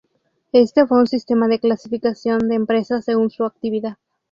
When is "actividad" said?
3.45-3.97